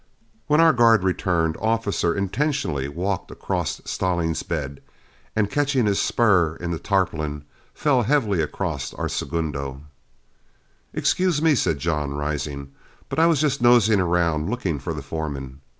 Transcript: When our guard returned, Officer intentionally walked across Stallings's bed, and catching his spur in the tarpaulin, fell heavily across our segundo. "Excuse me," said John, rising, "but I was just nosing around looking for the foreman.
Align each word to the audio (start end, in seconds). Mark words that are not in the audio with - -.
When 0.47 0.59
our 0.59 0.73
guard 0.73 1.03
returned, 1.03 1.57
Officer 1.61 2.15
intentionally 2.15 2.87
walked 2.87 3.29
across 3.29 3.81
Stallings's 3.85 4.41
bed, 4.41 4.81
and 5.35 5.47
catching 5.47 5.85
his 5.85 5.99
spur 6.01 6.55
in 6.55 6.71
the 6.71 6.79
tarpaulin, 6.79 7.43
fell 7.75 8.01
heavily 8.01 8.41
across 8.41 8.95
our 8.95 9.07
segundo. 9.07 9.81
"Excuse 10.91 11.39
me," 11.39 11.53
said 11.53 11.77
John, 11.77 12.15
rising, 12.15 12.71
"but 13.09 13.19
I 13.19 13.27
was 13.27 13.39
just 13.41 13.61
nosing 13.61 13.99
around 13.99 14.49
looking 14.49 14.79
for 14.79 14.95
the 14.95 15.03
foreman. 15.03 15.61